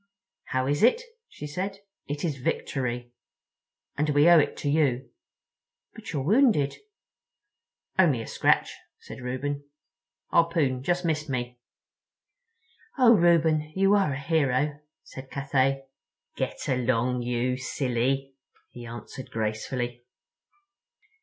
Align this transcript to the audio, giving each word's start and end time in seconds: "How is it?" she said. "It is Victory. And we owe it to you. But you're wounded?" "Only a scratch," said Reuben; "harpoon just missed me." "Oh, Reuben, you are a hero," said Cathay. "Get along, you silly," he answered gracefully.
"How 0.45 0.65
is 0.65 0.81
it?" 0.81 1.03
she 1.29 1.45
said. 1.45 1.77
"It 2.07 2.25
is 2.25 2.39
Victory. 2.39 3.13
And 3.95 4.09
we 4.09 4.27
owe 4.27 4.39
it 4.39 4.57
to 4.57 4.67
you. 4.67 5.11
But 5.93 6.11
you're 6.11 6.23
wounded?" 6.23 6.75
"Only 7.99 8.23
a 8.23 8.25
scratch," 8.25 8.73
said 8.97 9.21
Reuben; 9.21 9.63
"harpoon 10.31 10.81
just 10.81 11.05
missed 11.05 11.29
me." 11.29 11.59
"Oh, 12.97 13.13
Reuben, 13.13 13.71
you 13.75 13.93
are 13.93 14.13
a 14.15 14.19
hero," 14.19 14.79
said 15.03 15.29
Cathay. 15.29 15.83
"Get 16.35 16.67
along, 16.67 17.21
you 17.21 17.57
silly," 17.57 18.33
he 18.71 18.87
answered 18.87 19.29
gracefully. 19.29 20.01